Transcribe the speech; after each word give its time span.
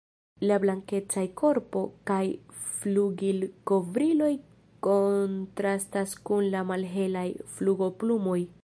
La 0.51 0.55
blankecaj 0.61 1.25
korpo 1.41 1.83
kaj 2.11 2.21
flugilkovriloj 2.61 4.33
kontrastas 4.89 6.19
kun 6.31 6.53
la 6.57 6.67
malhelaj 6.73 7.29
flugoplumoj. 7.57 8.41